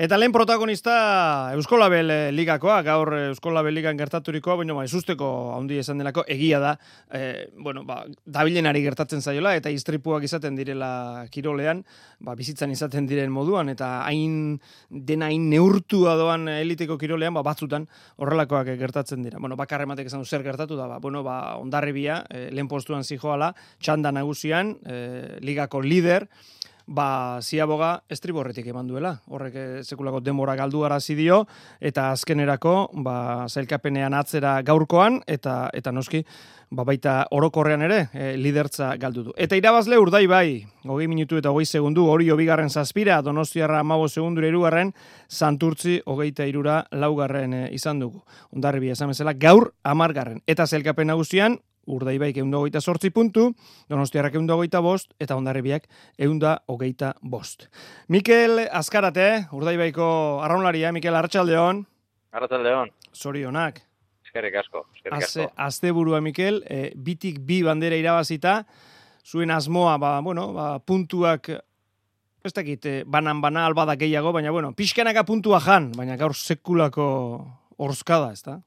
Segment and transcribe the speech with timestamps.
[0.00, 5.98] Eta lehen protagonista Euskolabel eh, ligakoa, gaur Euskolabel ligan gertaturikoa, baina ba, esusteko handi esan
[6.00, 6.70] denako egia da,
[7.12, 11.82] e, bueno, ba, dabilenari gertatzen zaiola, eta istripuak izaten direla kirolean,
[12.24, 14.54] ba, bizitzan izaten diren moduan, eta hain
[14.88, 17.84] dena hain neurtua doan eliteko kirolean, ba, batzutan
[18.16, 19.36] horrelakoak gertatzen dira.
[19.36, 23.52] Bueno, bakarre matek esan zer gertatu da, ba, bueno, ba, ondarribia, e, lehen postuan zijoala,
[23.84, 25.02] txanda nagusian, e,
[25.44, 26.24] ligako lider,
[26.90, 29.14] ba, ziaboga estriborretik eman duela.
[29.30, 31.44] Horrek eh, sekulako denbora galdu arazi dio,
[31.80, 32.74] eta azkenerako,
[33.06, 36.24] ba, zailkapenean atzera gaurkoan, eta eta noski,
[36.70, 39.34] ba, baita orokorrean ere, e, lidertza galdu du.
[39.38, 44.42] Eta irabazle urdai bai, hogei minutu eta hogei segundu, hori bigarren zazpira, donostiarra amago segundu
[44.46, 44.92] irugarren,
[45.28, 48.24] santurtzi hogeita irura laugarren e, izan dugu.
[48.54, 50.42] Ondarri esan bezala, gaur amargarren.
[50.46, 53.50] Eta zailkapen nagusian, urdaibaik eunda hogeita sortzi puntu,
[53.90, 55.86] donostiarrak eunda hogeita bost, eta ondarribiak
[56.18, 57.68] eunda hogeita bost.
[58.08, 61.84] Mikel Azkarate, urdaibaiko arraunlaria, Mikel Arratxaldeon.
[62.36, 62.92] Arratxaldeon.
[63.14, 63.80] Zorionak.
[64.30, 65.48] Eskerrik asko, eskerrik asko.
[65.58, 68.60] Azte burua, Mikel, e, bitik bi bandera irabazita,
[69.26, 71.50] zuen asmoa, ba, bueno, ba, puntuak,
[72.44, 77.08] ez dakit, e, banan bana albada gehiago, baina, bueno, pixkanaka puntua jan, baina gaur sekulako
[77.80, 78.60] orzkada, ez da?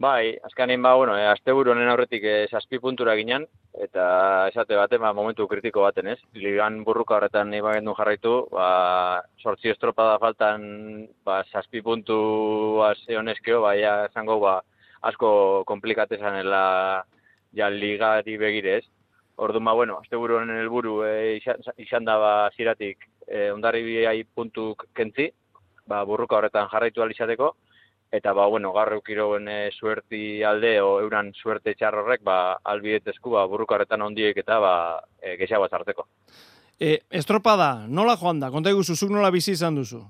[0.00, 3.42] Bai, azkanin ba, bueno, e, azte honen aurretik e, saspi puntura ginen,
[3.84, 6.16] eta esate bate, ba, momentu kritiko baten, ez?
[6.32, 12.16] Ligan burruka horretan nahi bagen jarraitu, ba, sortzi estropada faltan, ba, saspi puntu
[12.80, 14.62] honezkeo, ba, ja, zango, ba,
[15.02, 17.04] asko komplikatezan ela,
[17.52, 18.86] ja, ligari begirez.
[19.36, 21.42] Orduan, ba, bueno, azte buru honen helburu e,
[21.76, 25.28] izan, da, ba, ziratik, e, ondarri biai puntuk kentzi,
[25.84, 27.52] ba, burruka horretan jarraitu alizateko,
[28.12, 33.06] eta ba bueno, gaur eukiroen e, suerti alde o euran suerte txar horrek ba albiet
[33.08, 34.74] esku ba burrukarretan hondiek eta ba
[35.22, 36.06] e, gesa bat harteko.
[36.80, 38.50] E, estropada, nola joan da?
[38.50, 40.00] Konta iguzu, zuk nola bizi izan duzu?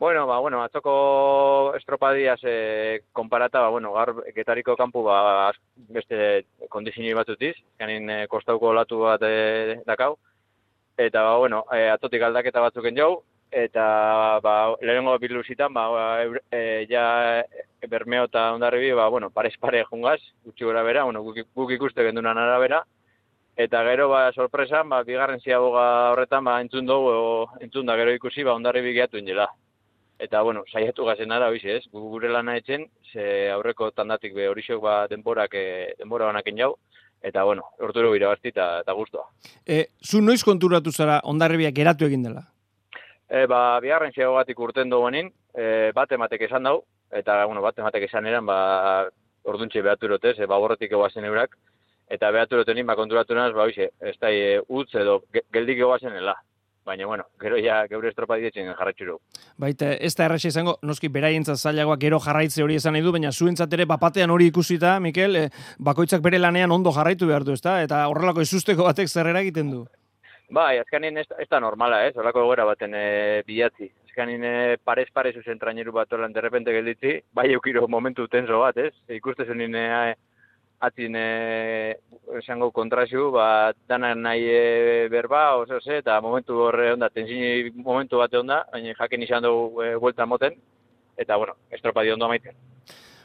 [0.00, 5.50] Bueno, ba, bueno, atzoko estropadiaz e, konparata, ba, bueno, gaur getariko kanpu ba,
[5.92, 10.14] beste kondizini batutiz, ganin e, kostauko olatu bat e, dakau,
[10.96, 13.10] eta ba, bueno, e, atotik aldaketa batzuken jau,
[13.50, 17.44] eta ba lehengo bilusitan ba e, ja
[17.88, 22.04] bermeo eta ondarribi ba bueno pares pare jungaz gutxi gora bera bueno guk, guk ikuste
[22.04, 22.84] gendunan arabera.
[23.56, 28.44] Eta gero ba sorpresa ba bigarren ziaboga horretan ba entzun dugu entzun da gero ikusi
[28.44, 29.48] ba ondarribi geatu indela.
[30.18, 31.84] Eta bueno saiatu gazen ara bizi ez?
[31.90, 36.76] Gure lana etzen ze aurreko tandatik be horixok ba denborak e, denbora banaken jau
[37.22, 39.26] eta bueno urtero irabazti eta eta gustoa
[39.66, 42.46] eh zu noiz konturatu zara ondarribiak geratu egin dela
[43.30, 46.80] E, ba, biharren xeagogatik urten duguenin, e, bat ematek esan dau,
[47.14, 49.08] eta, bueno, bat ematek esan eran, ba,
[49.46, 51.54] orduntxe behatu erotez, e, ba, borretik egoazen eurak,
[52.10, 55.20] eta behatu erotenin, ba, konturatu naz, ba, oize, ez da, e, utz edo,
[55.54, 56.34] geldik egoazen ela.
[56.90, 59.18] Baina, bueno, gero ja, geure estropa ditzen jarraitxuru.
[59.60, 63.30] Baita, ez da erraxe izango, noski beraientzat zailagoa gero jarraitze hori esan nahi du, baina
[63.30, 65.46] zuentzat ere bapatean hori ikusita, Mikel, e,
[65.78, 67.78] bakoitzak bere lanean ondo jarraitu behar du, ez da?
[67.84, 69.84] Eta horrelako ezusteko batek zerrera egiten du.
[70.50, 73.04] Bai, azkanin ez, ez da normala, ez, horako egoera baten e,
[73.46, 73.86] bilatzi.
[74.08, 78.90] Azkanin e, parez-parez usen traineru bat olan derrepente gelditzi, bai eukiro momentu tenso bat, ez?
[79.06, 80.16] E, ikuste zen nine e,
[80.88, 81.94] atzin e,
[82.40, 83.46] esango kontraziu, ba,
[83.86, 88.96] dana nahi e, berba, oso ze, eta momentu horre onda, tensini momentu bate onda, baina
[88.98, 90.58] jaken izan dugu e, moten,
[91.16, 92.69] eta, bueno, estropa di ondo amaiten.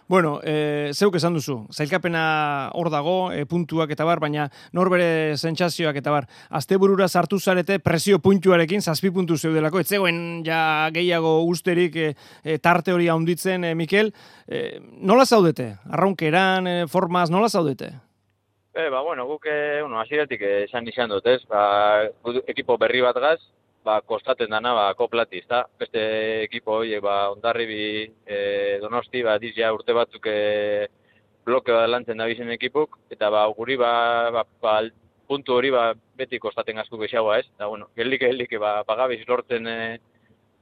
[0.07, 4.43] Bueno, e, zeuk esan duzu, zailkapena hor dago, e, puntuak eta bar, baina
[4.77, 10.19] norbere sentsazioak eta bar, azte burura sartu zarete presio puntuarekin, zazpi puntu zeudelako, ez zegoen
[10.45, 12.13] ja gehiago usterik e,
[12.61, 14.13] tarte hori handitzen, e, Mikel,
[14.45, 15.71] e, nola zaudete?
[15.89, 17.89] Arraunkeran, e, formaz, nola zaudete?
[18.75, 21.41] E, ba, bueno, guk, e, bueno, asiretik esan izan dut, ez?
[21.49, 21.65] Ba,
[22.45, 23.39] ekipo berri bat gaz,
[23.85, 25.63] ba, kostaten dana, ba, koplati, ezta?
[25.79, 26.01] Beste
[26.47, 27.83] ekipo hori, ba, ondarribi
[28.25, 28.37] e,
[28.81, 30.87] donosti, ba, dizia urte batzuk e,
[31.45, 33.93] blokeo da lantzen da bizen ekipuk, eta ba, guri, ba,
[34.33, 34.75] ba, ba,
[35.29, 37.47] puntu hori, ba, beti kostaten gazku gehiagoa, ez?
[37.59, 39.79] Da, bueno, geldik, geldik, ba, pagabiz lortzen, e,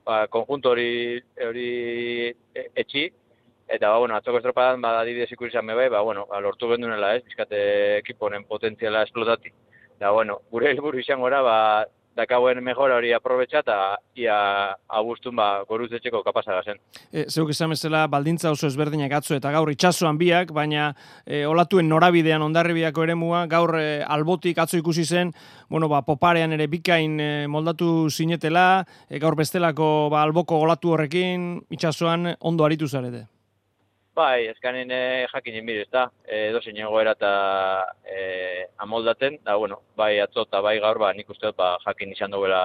[0.03, 1.67] ba, konjunto hori, hori
[2.27, 3.07] e, etxi,
[3.71, 7.23] eta, ba, bueno, atzoko estropadan, ba, adibidez ikusi bai, ba, bueno, ba, lortu gendunela, ez?
[7.23, 7.63] Bizkate
[8.03, 9.55] ekiponen potentziala esplotati.
[9.99, 11.85] Da, bueno, gure helburu izango ba,
[12.15, 13.77] dakauen mejora hori aprobetxa eta
[14.19, 14.35] ia
[14.87, 16.79] abustun ba, goruzetxeko kapasa gazen.
[17.11, 20.91] E, zeuk izan bezala, baldintza oso ezberdinak atzu eta gaur itxasuan biak, baina
[21.25, 25.33] e, olatuen norabidean ondarribiako ere mua, gaur e, albotik atzo ikusi zen,
[25.69, 31.63] bueno, ba, poparean ere bikain e, moldatu zinetela, e, gaur bestelako ba, alboko olatu horrekin
[31.73, 33.27] itxasuan ondo aritu zarete.
[34.13, 35.01] Bai, eskanen e,
[35.31, 37.31] jakin inbir, ez da, e, edo zein egoera eta
[38.05, 42.35] e, amoldaten, da, bueno, bai atzo eta bai gaur, ba, nik uste ba, jakin izan
[42.35, 42.61] duela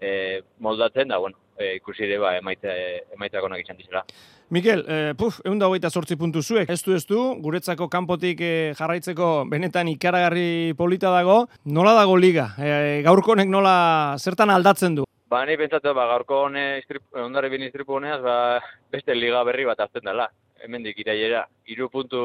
[0.00, 2.74] e, moldatzen, da, bueno, e, ikusi ere, ba, emaitza,
[3.16, 4.04] emaitzak onak izan dizela.
[4.52, 6.68] Mikel, eh, puf, egun da hogeita sortzi puntu zuek.
[6.68, 11.46] Ez du ez du, guretzako kanpotik eh, jarraitzeko benetan ikaragarri polita dago.
[11.64, 12.50] Nola dago liga?
[12.60, 13.72] Eh, gaurko honek nola
[14.20, 15.06] zertan aldatzen du?
[15.32, 16.66] Ba, ni pentsatu, ba, gaurko hone,
[17.16, 18.36] ondare bin istripu honeaz, ba,
[18.92, 20.28] beste liga berri bat azten dela.
[20.62, 22.18] Hemendik iraiera, iru puntu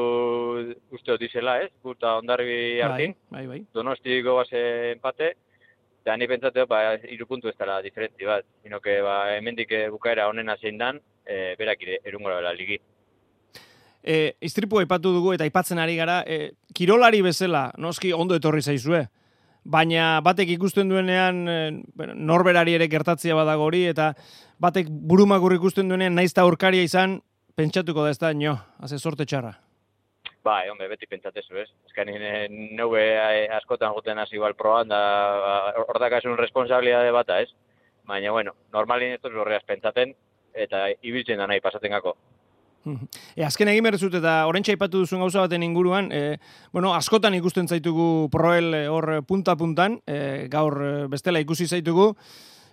[0.94, 1.72] uste dut izela, ez?
[1.82, 3.16] Guta ondarri hartin.
[3.30, 3.60] Bai, bai, bai.
[3.74, 4.60] Donostiko base
[4.92, 5.32] empate,
[6.04, 8.46] eta ni pentsatu, ba, iru puntu ez dela diferentzi bat.
[8.62, 12.78] Sino que, ba, hemendik eh, bukaera honena zein dan, e, berak ire, erungora dela ligi.
[14.02, 19.02] E, istripu aipatu dugu eta aipatzen ari gara, e, kirolari bezala, noski ondo etorri zaizue,
[19.68, 21.42] baina batek ikusten duenean
[22.16, 24.14] norberari ere gertatzia badago hori, eta
[24.62, 27.18] batek burumakur ikusten duenean naizta aurkaria izan,
[27.58, 29.56] pentsatuko da ez da, nio, haze sorte txarra.
[30.46, 31.68] Ba, e, hombre, beti pentsatezu, ez?
[31.90, 32.10] Ezkan
[32.78, 33.02] neue
[33.58, 35.00] askotan guten hasi igual proban, da
[35.42, 37.50] ba, hor dakasun responsabilidade bata, ez?
[38.08, 40.14] Baina, bueno, normalin ez horreaz pentsaten,
[40.54, 42.14] eta ibiltzen da nahi pasaten gako.
[43.34, 46.38] E, azken egin berrezut eta orentxa aipatu duzun gauza baten inguruan, e,
[46.72, 50.20] bueno, askotan ikusten zaitugu proel e, hor punta-puntan, e,
[50.52, 52.12] gaur e, bestela ikusi zaitugu,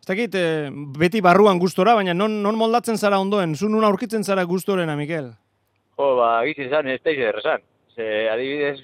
[0.06, 0.70] ez dakit, e,
[1.02, 5.32] beti barruan gustora, baina non, non moldatzen zara ondoen, zu nun aurkitzen zara gustorena, Mikel?
[5.98, 7.64] Jo, ba, gizin zan, ez da errezan.
[7.96, 8.84] Ze, adibidez,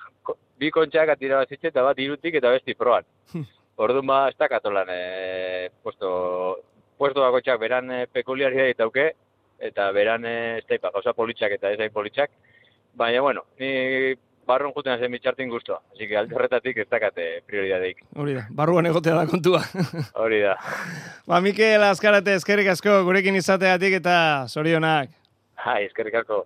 [0.60, 3.04] bi kontxak atira bat eta bat irutik eta besti proan.
[3.84, 4.48] Orduan ba, ez da
[4.96, 6.64] e, puesto,
[6.96, 9.10] puesto bakotxak beran e, pekuliaria ditauke,
[9.60, 12.30] eta beran ez da gauza politxak eta ez da politxak.
[12.94, 14.14] Baina, bueno, ni
[14.46, 15.80] barruan juten zen mitxartin guztua.
[15.94, 18.02] Así que alde horretatik ez dakate prioridadeik.
[18.16, 19.62] Hori da, barruan egotea da kontua.
[20.22, 20.56] Hori da.
[21.26, 24.16] ba, Mikel, azkarate, eskerrik asko, gurekin izateatik eta
[24.48, 25.12] zorionak.
[25.62, 26.44] Hai, eskerrik asko.